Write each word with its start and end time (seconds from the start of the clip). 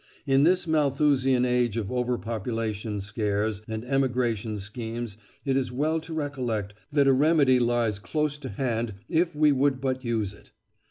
In 0.25 0.45
this 0.45 0.65
Malthusian 0.65 1.45
age 1.45 1.77
of 1.77 1.91
over 1.91 2.17
population 2.17 3.01
scares 3.01 3.61
and 3.67 3.85
emigration 3.85 4.57
schemes 4.57 5.15
it 5.45 5.55
is 5.55 5.71
well 5.71 5.99
to 5.99 6.11
recollect 6.11 6.73
that 6.91 7.05
a 7.07 7.13
remedy 7.13 7.59
lies 7.59 7.99
close 7.99 8.39
to 8.39 8.49
hand 8.49 8.95
if 9.07 9.35
we 9.35 9.51
would 9.51 9.79
but 9.79 10.03
use 10.03 10.33
it. 10.33 10.49